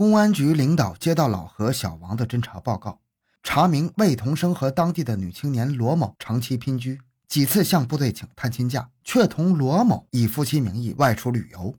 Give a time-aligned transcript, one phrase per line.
[0.00, 3.02] 公安局领导接到老何、小王的侦查报告，
[3.42, 11.74] 查明魏同生和当地的女青年罗某长期姘居，几次向部队请探亲假，却同罗某以夫妻名义外出旅游。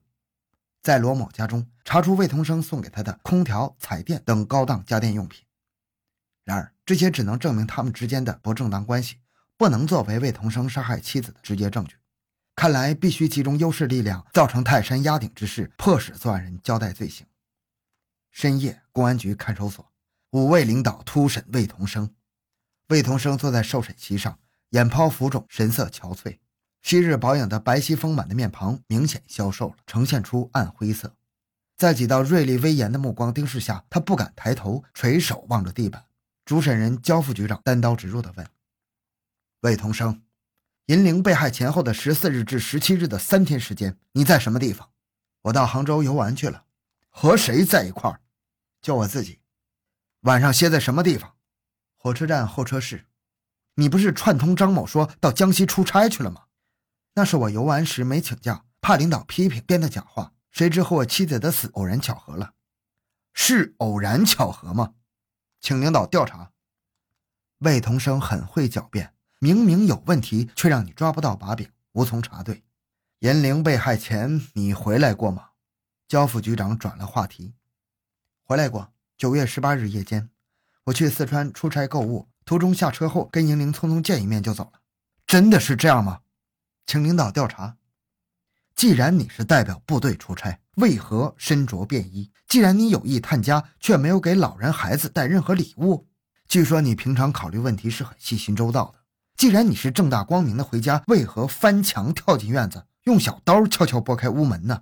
[0.83, 5.43] 在罗某家中查出魏同生送给他的空调、彩电等高档家电用品。
[6.45, 9.15] 然而，这些只能证明他们之间的不正当关系，
[9.57, 11.95] 不能作为魏同生杀害妻子的直接证据。
[12.55, 17.25] 看来必须集中优势力量，造成泰山压顶之势，迫使作案人交代罪行。
[18.31, 19.91] 深夜，公安局看守所，
[20.31, 22.15] 五位领导突审魏同生。
[22.87, 24.39] 魏同生坐在受审席上，
[24.69, 26.39] 眼泡浮肿，神色憔悴。
[26.81, 31.15] 昔日保养的白皙丰满的面庞明显消瘦了，呈现出暗灰色。
[31.77, 36.05] 在几道锐利威严的目光盯视下，他不敢抬头，垂手望着地板。
[36.45, 38.47] 主审人焦副局长单刀直入地问
[39.61, 40.21] ：“魏同生，
[40.87, 44.89] 银铃被害前后的十四日至十七日的三天时间，你在什么地方
[45.43, 46.65] ？”“我到杭州游玩去了。
[47.09, 48.20] ”“和谁在一块儿
[48.81, 49.41] ？”“就我自己。
[50.21, 51.35] ”“晚上歇在什么地方
[51.97, 53.07] ？”“火车站候车室。
[53.75, 56.43] ”“你不是串通张某说到江西出差去了吗？”
[57.15, 60.33] 那是我游玩时没请假，怕领导批评，编的假话。
[60.49, 62.53] 谁知和我妻子的死偶然巧合了，
[63.33, 64.95] 是偶然巧合吗？
[65.61, 66.51] 请领导调查。
[67.59, 72.63] 魏同生很会狡辩，明明有问题，却让你抓不到把柄，无从查对。
[73.19, 75.51] 严玲被害前，你回来过吗？
[76.07, 77.53] 焦副局长转了话题。
[78.51, 78.91] 回来过。
[79.17, 80.29] 九月十八日夜间，
[80.83, 84.81] 我去四川出差购物，途中下车后跟银玲匆匆见一面就走了。
[85.25, 86.19] 真的是这样吗？
[86.85, 87.77] 请领导调查。
[88.75, 92.29] 既然你是代表部队出差，为何身着便衣？
[92.45, 96.09] 既然你有意探家，却没有给老人孩子带任何礼物。
[96.49, 98.95] 据说你平常考虑问题是很细心周到的。
[99.37, 104.81] 既然你是正大光明的回家，为何翻墙跳进院子，用小刀悄悄拨开屋门呢？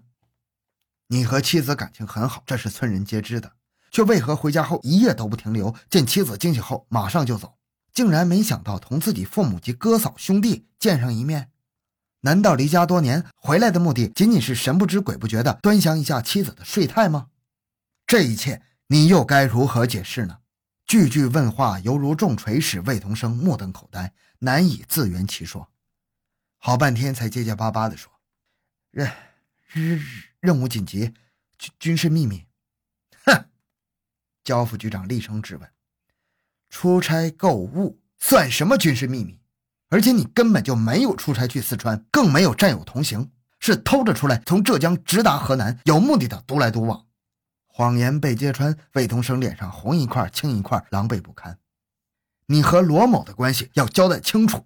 [1.10, 3.52] 你和妻子感情很好，这是村人皆知的，
[3.92, 5.76] 却为何回家后一夜都不停留？
[5.90, 7.58] 见妻子惊醒后马上就走，
[7.94, 11.52] 竟然没想到同自己父母及哥嫂兄弟见上一面。
[12.22, 17.28] 难道离家多年回来的目的仅仅是神不知鬼不觉地端详一下妻子的睡态吗？
[18.06, 20.40] 这一切你又该如何解释呢？
[20.86, 25.70] 句句问话犹如重锤，使魏同生目瞪口呆，难以自圆其说。
[26.58, 28.12] 好半天才结结巴巴地说
[28.92, 29.10] ：“任
[29.68, 30.02] 任
[30.42, 31.14] 任务紧急，
[31.58, 32.44] 军军事秘密。”
[34.50, 34.66] 肖！
[34.66, 35.70] 副局长厉声质问
[36.72, 39.38] ：“出差购物算什么军事秘密？”
[39.90, 47.06] 而且你根本就没有出差去四川，更没有战友同行，是偷着出来，从浙江直达河南，有目的的独来独往。
[47.68, 51.60] 谎言被揭穿，魏同生脸上红一块青一块，狼狈不堪。
[52.48, 54.66] 你和罗某的关系要交代清楚。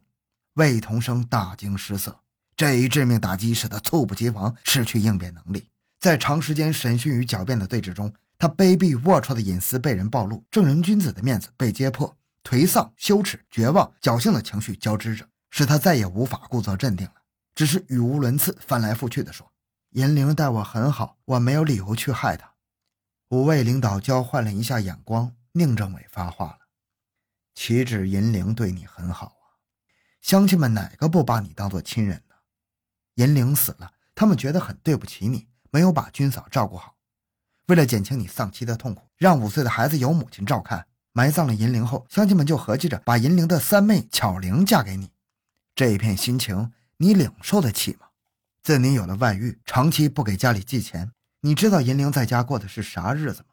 [0.53, 2.22] 魏同生大惊失色，
[2.55, 5.67] 这一致命打击使他猝不及防，失去应变能力。
[5.99, 12.13] 在长时间审讯与狡辩的对峙中，他卑鄙龌龊的隐私被人暴露，正人君子的面子被揭破。
[12.43, 17.13] 颓丧、羞耻、绝望、侥幸的情绪交织着，使他再也无法故作镇定了。
[17.55, 19.49] 只是语无伦次、翻来覆去地说
[19.95, 22.51] ：“银铃待我很好，我没有理由去害她。”
[23.31, 26.59] 五位领导交换了一下眼光，宁政委发话了
[27.55, 29.55] ：“岂止银铃对你很好啊？
[30.19, 32.35] 乡亲们哪个不把你当做亲人呢？
[33.15, 36.92] 银铃死了，他们觉得很对不起你，没有把军嫂照顾好。
[37.68, 40.85] 为了减轻你丧妻的痛苦，让五岁的孩子由母亲照看。”
[41.16, 45.12] 埋葬了银铃后，乡亲们就合计着把银铃的三妹巧玲嫁给你。
[45.75, 48.07] 这一片心情，你领受得起吗？
[48.63, 53.50] 自你有了外遇，长期不给家里寄钱，你知道银铃在家过的是啥日子吗？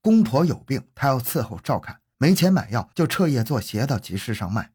[0.00, 4.72] 公婆有病，她要伺候照看，没钱买药，就彻夜做鞋到集市上卖。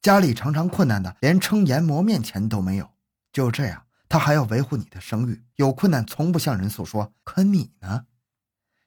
[0.00, 2.88] 家里常常困难的，连称盐磨面钱都没有。
[3.30, 7.12] 就这样，他还要维护你的声誉，有困难从不向人诉说。
[7.24, 8.04] 可你呢？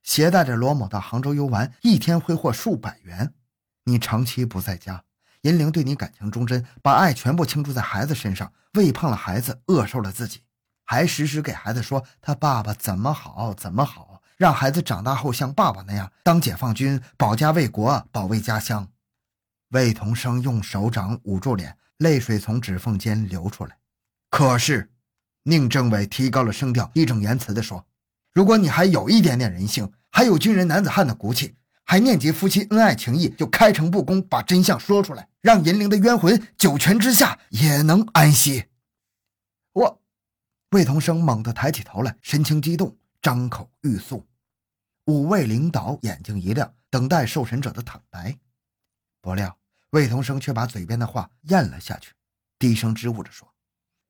[0.01, 3.33] 携带着罗某到杭州游玩，一天挥霍数百元。
[3.83, 5.03] 你长期不在家，
[5.41, 10.43] 银铃对你感情忠贞，把爱全部倾注在孩子身上，喂胖了孩子，饿瘦了自己，
[10.85, 18.87] 还时时给孩子说他爸爸怎么好怎么好，让孩子长大后像爸爸那样当解放军，保家卫国，保卫家乡。
[19.72, 23.78] 魏同生用手掌捂住脸，泪水从指缝间流出来。
[24.29, 24.90] 可是，
[25.49, 27.88] 宁政委提高了声调，义正言辞地说。
[28.34, 31.55] 如果你还有一点点人性，还有军人男子汉的骨气，
[31.85, 38.66] 还念及夫妻恩爱情谊，就开诚布公把真相说出来，让银铃的冤魂九泉之下也能安息。
[39.72, 40.02] 我，
[40.72, 44.28] 魏同生猛地抬起头来，神情激动，张口欲诉。
[45.05, 48.38] 五位领导眼睛一亮，等待受审者的坦白。
[49.22, 49.58] 不料
[49.91, 52.11] 魏同生却把嘴边的话咽了下去，
[52.59, 53.47] 低声支吾着说：“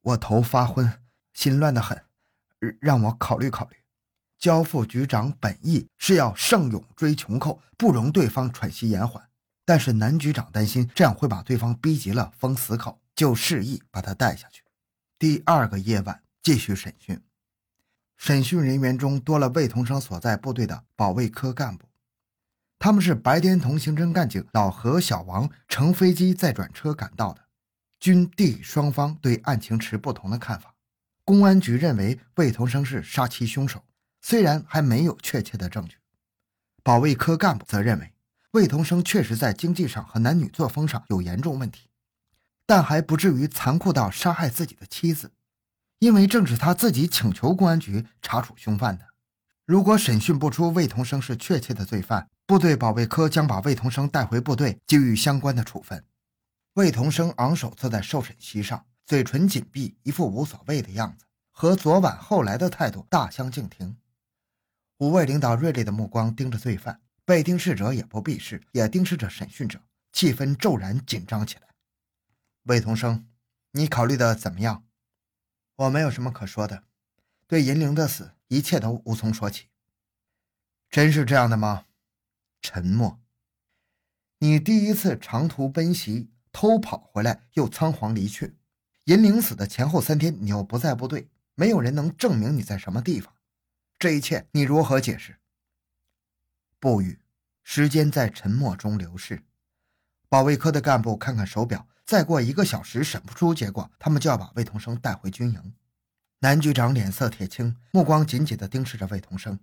[0.02, 0.92] 我头发昏，
[1.38, 2.02] 心乱得很，
[2.82, 3.76] 让我考虑考虑。”
[4.40, 9.30] 焦副局长本意是要胜勇追穷寇，不容对方喘息延缓，
[9.64, 14.64] 但是南局长担心这样会把对方逼急了封死口，就示意把他带下去。
[15.20, 17.22] 第二个夜晚继续审讯，
[18.18, 21.88] 审讯人员中多了魏同生所在部队的保卫科干部，
[22.80, 27.42] 他们是白天同刑侦干警老何、小王乘飞机再转车赶到的。
[28.00, 30.76] 军地双方对案情持不同的看法。
[31.28, 33.84] 公安局认为魏同生是杀妻凶手，
[34.22, 35.98] 虽然还没有确切的证据。
[36.82, 38.14] 保卫科干部则认为
[38.52, 41.90] 魏同生确实在经济上和男女作风上有严重问题，
[42.66, 45.34] 但还不至于残酷到杀害自己的妻子，
[46.00, 49.08] 因为正是他自己请求公安局查处凶犯的。
[49.66, 56.06] 如果审讯不出魏同生是确切的罪犯，部队保卫科将把魏同生带回部队，给予相关的处分。
[56.76, 58.86] 魏同生昂首坐在受审席上。
[59.08, 63.98] 嘴唇紧闭，一副无所谓的样子，和昨晚后来的态度大相径庭。
[64.98, 69.82] 五位领导锐利的目光盯着罪犯，被盯视者也不避视，也盯视着审讯者，
[70.12, 71.70] 气氛骤然紧张起来。
[72.64, 73.26] 魏同生，
[73.72, 74.84] 你考虑的怎么样？
[75.78, 76.84] 我没有什么可说的，
[77.48, 79.68] 对银铃的死，一切都无从说起。
[80.90, 81.86] 真是这样的吗？
[82.62, 83.22] 沉默。
[84.40, 88.58] 你第一次长途奔袭，偷跑回来，又仓皇离去。
[89.08, 93.34] 银铃死的前后三天，你又不在部队，没有人能证明你在什么地方。
[93.98, 95.38] 这一切你如何解释？
[96.78, 97.22] 不语。
[97.64, 99.44] 时间在沉默中流逝。
[100.28, 105.74] 保卫科的干部看看手表，再过一个小时审不出结果，他们就要把魏同生带回军营。
[106.40, 109.58] 南局长脸色铁青，目光紧紧地盯视着魏同生。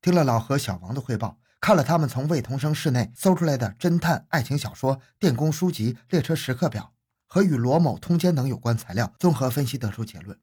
[0.00, 6.94] 听了老何、小王的汇报，看了他们从魏同生室内搜出来的侦探、爱情小说、电工书籍、列车时刻表。
[7.26, 10.38] 和与罗某通奸等有关材料综合分析得出结论：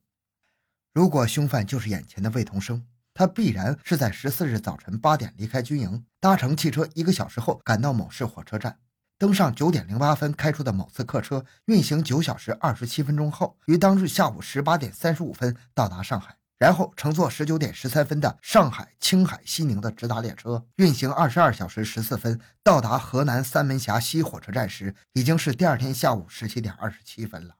[0.93, 8.79] 如果凶犯就是眼前的魏同生，他必然是在十四日早晨八点离开军营，搭乘汽车一个小时后赶到某市火车站，
[9.17, 16.37] 登上九点零八分开出的某次客车，运行九小时二十七分钟后，于当日下午十八点三十五分到达上海。
[16.63, 27.55] 然后乘坐十九点十三分的上海、青海、西宁的直达列车，运行二十二小时十四分，到达河南三门峡西火车站时，已经是第二天下午十七点二十七分了。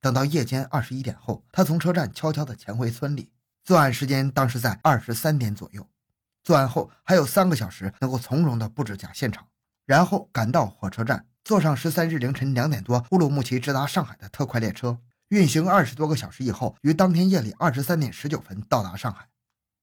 [0.00, 3.30] 等到夜间二十一点后，他从车站悄悄地潜回村里。
[3.62, 5.86] 作案时间当时在二十三点左右。
[6.42, 9.46] 作案后还有三个小时能够从容地布置假现场，
[9.84, 14.96] 然后赶到火车站，坐上十三日凌晨两点多乌鲁木齐直达上海的特快列车。
[15.28, 19.28] 运行二十多个小时以后，于当天夜里二十三点十九分到达上海。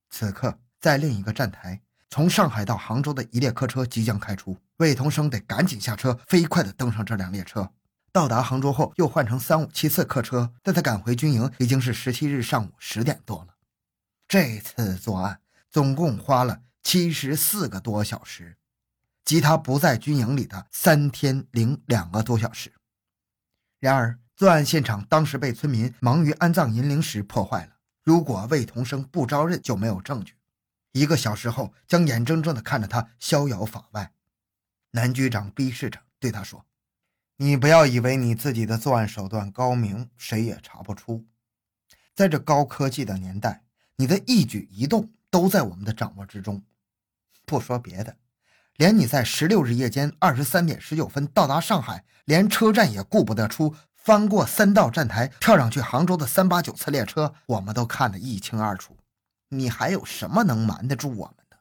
[0.10, 7.69] 此刻，在另一个站台，从上海到杭州的一列客车即将开出，魏同生得赶紧下车，飞快地登上这辆列车。
[8.13, 13.56] 到达杭州后，又换成三五七次客车，带他赶回军营，已经是十七日上午十点多了。
[14.30, 18.56] 这次作案总共花了七十四个多小时，
[19.25, 22.72] 即他不在军营里的三天零两个多小时。
[23.81, 24.18] 然而。
[24.35, 27.74] 作案现场当时被村民忙于安葬银铃时破坏了。
[28.01, 30.33] 如果魏同生不招认，就没有证据。
[30.91, 34.12] 一个小时后，将眼睁睁地看着他逍遥法外。
[34.91, 36.65] 南局长逼视着对他说
[37.38, 41.25] ：“你不要以为你自己的作案手段高明，谁也查不出。
[42.15, 43.63] 在这高科技的年代，
[43.97, 46.63] 你的一举一动都在我们的掌握之中。
[47.45, 48.18] 不说别的，
[48.77, 58.98] 连你在十六日夜间二十三点十九分到达上海，连车站也顾不得出。”翻过三道站台，跳上去杭州的三八九次列车，我们都看得一清二楚。
[59.48, 61.57] 你还有什么能瞒得住我们的？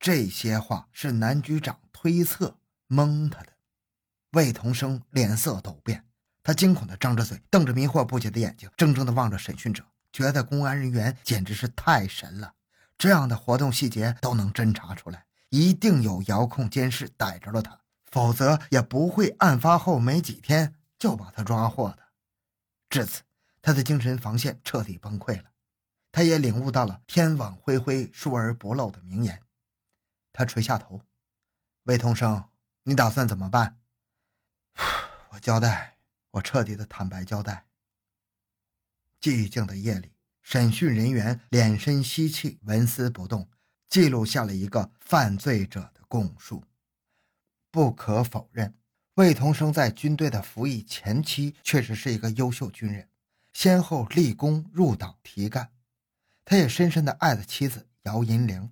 [0.00, 2.56] 这些话是南局长推测
[2.88, 3.52] 蒙他的。
[4.32, 6.04] 魏同生脸色陡变，
[6.42, 12.54] 他惊恐地张着嘴，瞪着迷惑不解的眼睛，怔怔地望着审讯者，觉得公安人员简直是太神了，
[12.98, 17.78] 这样的活动细节都能侦查出来，一定有遥控监视逮着了他，
[18.10, 20.74] 否则也不会案发后没几天。
[20.98, 22.08] 就把他抓获的。
[22.88, 23.22] 至此，
[23.60, 25.52] 他的精神防线彻底崩溃了。
[26.12, 29.42] 他也领悟到了“天网恢恢，疏而不漏”的名言。
[30.32, 31.02] 他垂下头
[31.84, 32.48] ：“魏同生，
[32.84, 33.78] 你打算怎么办？”
[35.30, 35.98] 我交代，
[36.30, 37.66] 我彻底的坦白交代。
[39.20, 43.50] 寂静的夜里，审讯人员敛身吸气，纹丝不动，
[43.88, 46.64] 记录下了一个犯罪者的供述。
[47.70, 48.78] 不可否认。
[49.16, 53.08] 魏同生在军队的服役前期确实是一个优秀军人，
[53.54, 55.70] 先后立功入党提干。
[56.44, 58.70] 他也深深的爱着妻子姚银玲。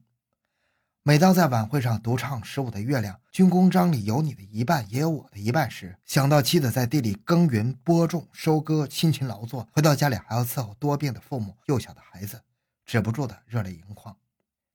[1.02, 12.42] 每当在晚会上独唱《十五的月亮》，军功章里有你的一半，也有我的一半时，想到妻子在地里耕耘播种、收割，辛勤劳作，回到家里还要伺候多病的父母、幼小的孩子，
[12.84, 14.14] 止不住的热泪盈眶。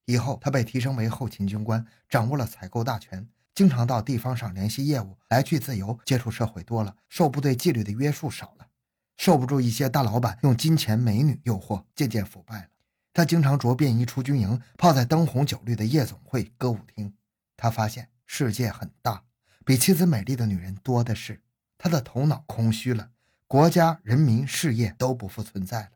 [0.06, 8.70] 以后他被提升为后勤军官，掌握了采购大权，经常到地方上联系业务，来去自由，接触社会多了，受部队纪律的约束少了，
[9.18, 12.68] 受不住一些大老板用金钱美女诱惑，渐渐腐败了。
[13.12, 17.14] 他经常着便衣出军营，泡在灯红酒绿的夜总会、歌舞厅。
[17.58, 19.26] 他发现世界很大，
[19.66, 21.42] 比妻子美丽的女人多的是。
[21.78, 23.10] 他的头脑空虚了，
[23.46, 25.90] 国家、人民、事业都不复存在了。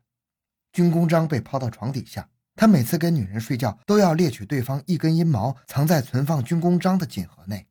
[0.70, 2.28] 军功章被抛到床底下。
[2.56, 7.66] 他每次跟女人睡觉，都要猎取对方一根阴毛，藏在存放军功章的锦盒内。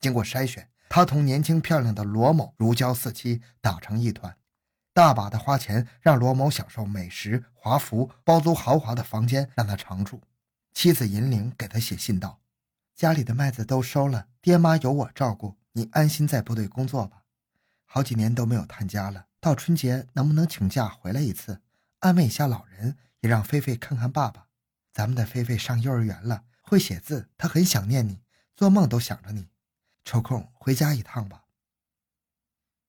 [0.00, 4.36] 经过筛选，他同年轻漂亮的罗某如胶似漆，打成一团。
[4.92, 10.20] 大把的花钱让罗某享受美食、华服、包租豪华的房间，让他常住。
[10.72, 12.38] 妻子银玲给他写信道
[12.94, 17.22] ：“家里的麦子都收了，爹妈有我照顾，你安心在部队工作吧。
[17.84, 21.60] 好几年都没有探家了，到春节能不能请假回来一次，
[21.98, 24.48] 安慰一下老人？”你让菲菲看看爸爸。
[24.92, 28.20] 咱们的菲菲上幼儿园了，会写字，她很想念你，
[28.54, 29.48] 做梦都想着你。
[30.04, 31.44] 抽空回家一趟吧。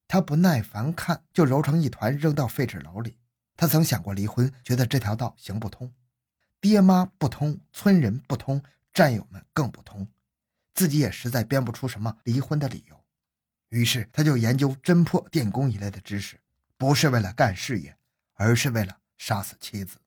[0.09, 3.17] 他不耐烦看，就揉成一团扔到废纸篓里。
[3.55, 5.93] 他曾想过离婚，觉得这条道行不通，
[6.59, 8.61] 爹妈不通，村人不通，
[8.93, 10.05] 战友们更不通，
[10.73, 13.05] 自己也实在编不出什么离婚的理由。
[13.69, 16.37] 于是他就研究侦破、电工一类的知识，
[16.75, 17.97] 不是为了干事业，
[18.33, 19.97] 而是为了杀死妻子。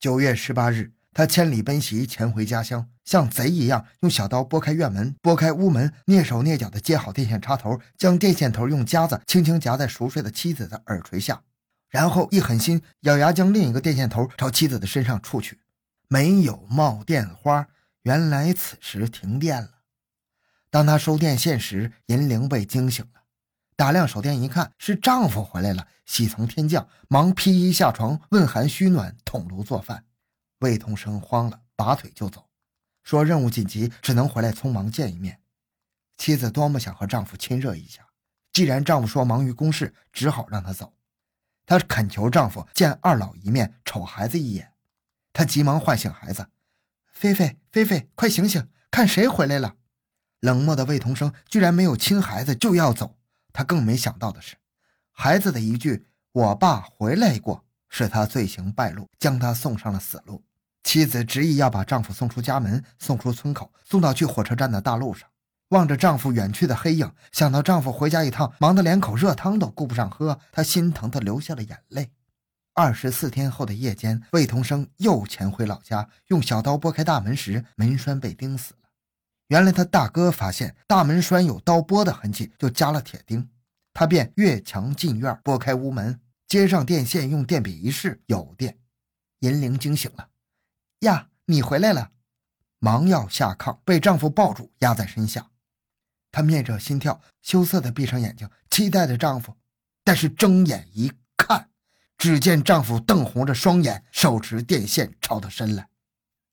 [0.00, 11.42] 九月十八日，他千里奔袭，潜回家乡，像贼一样用小刀拨开院门，拨开屋门，蹑手蹑脚地接好电线插头，将电线头用夹子轻轻夹在熟睡的妻子的耳垂下，
[11.88, 15.58] 然后一狠心，咬牙将另一个电线头朝妻子的身上触去。
[16.06, 17.66] 没有冒电花，
[18.02, 19.80] 原来此时停电了。
[20.70, 23.17] 当他收电线时，银铃被惊醒了，
[23.78, 25.86] 打亮手电一看，是丈夫回来了。
[26.04, 30.04] 喜从天降，忙披衣下床，问寒虚暖，捅炉做饭。
[30.58, 32.48] 魏同生慌了，拔腿就走，
[33.04, 35.40] 说任务紧急，只能回来匆忙见一面。
[36.16, 38.04] 妻子多么想和丈夫亲热一下，
[38.52, 40.92] 既然丈夫说忙于公事，只好让他走。
[41.64, 44.72] 她恳求丈夫见二老一面，瞅孩子一眼。
[45.32, 46.48] 她急忙唤醒孩子
[47.14, 49.76] ：“菲菲，菲菲，快醒醒，看谁回来了！”
[50.40, 53.17] 冷漠的魏同生居然没有亲孩子就要走。
[53.52, 54.56] 他更没想到的是。
[55.12, 60.44] 孩子的一句“我爸回来过”，使他罪行败露，将他送上了死路。
[60.84, 65.28] 妻子执意要把丈夫送出家门，送出村口，送到去火车站的大路上。
[65.70, 72.10] 望着丈夫远去的黑影，想到丈夫回家一趟，忙得连口热汤都顾不上喝，她心疼的流下了眼泪。
[72.72, 78.72] 二十四天后的夜间，魏同生又潜回老家，用小刀拨开大门时，门栓被钉死。
[79.48, 83.50] 原来他大哥发现大门栓有刀拨的痕迹，就加了铁钉。
[83.92, 88.78] 他便越墙进院，拨开屋门，接上电线，用电笔一试，有电。
[89.40, 90.28] 银铃惊醒了，
[91.00, 92.10] 呀，你回来了！
[92.78, 95.50] 忙要下炕，被丈夫抱住，压在身下。
[96.30, 99.56] 她面着心跳，羞涩地闭上眼睛，期待着丈夫。
[100.04, 101.70] 但是睁眼一看，
[102.16, 105.88] 只见丈夫瞪红着双眼，手持电线朝她伸来。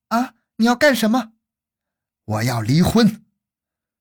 [0.07, 1.33] 啊，你要干什么？
[2.25, 3.23] 我要离婚。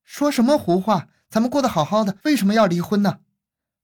[0.02, 1.09] 说什么胡话？
[1.28, 3.21] 咱们过得好好的，为什么要离婚呢？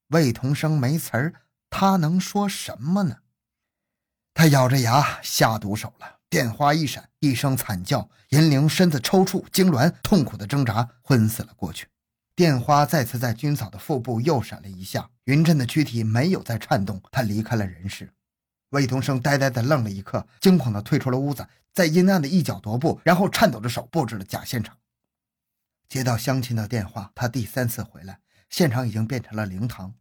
[0.08, 1.34] 魏同生没词儿，
[1.68, 3.18] 他能说什么呢？
[4.32, 6.20] 他咬着牙下毒手了。
[6.28, 11.88] 电话一闪，一声惨叫，银铃身子抽搐痉挛，痛苦的挣扎，昏死了过去。
[12.36, 18.12] 电花再次在军嫂的腹部又闪了一下，云振的躯体没有再颤动，他离开了人世。
[18.70, 24.78] 魏同生呆呆的愣了一刻，惊恐的退出了屋子，在阴暗的一角踱步，然后颤抖着手布置了假现场。
[25.88, 29.94] 接到乡亲的电话，他第三次回来，现场已经变成了灵堂。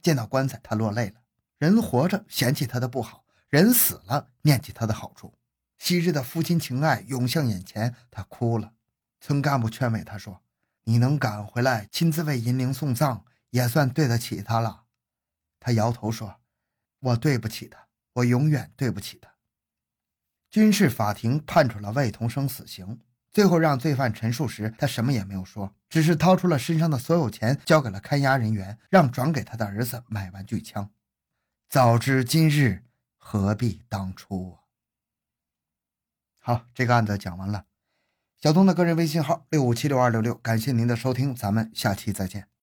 [0.00, 1.20] 见到棺材，他落泪了。
[1.58, 5.34] 人活着嫌弃他的不好，人死了念起他的好处。
[5.78, 8.72] 昔日的夫妻情爱涌向眼前，他哭了。
[9.20, 10.42] 村干部劝慰他说
[10.84, 14.84] ：“你能赶回来，亲自为银铃送葬，也算对得起他了。”
[15.58, 16.36] 他摇头说
[17.00, 17.85] ：“我对不起他，
[18.16, 19.30] 我永远对不起他。”
[20.50, 23.00] 军事法庭判处了魏同生死刑。
[23.32, 30.90] 最后让罪犯陈述时，他什么也没有说，只是掏出了身上的所有钱，交给了看押人员，让转给他的儿子买玩具枪。
[31.68, 32.84] 早知今日，
[33.18, 34.56] 何必当初！
[36.38, 37.66] 好，这个案子讲完了。
[38.40, 42.55] 小东的个人微信号六五七六二六六，感谢您的收听，咱们下期再见。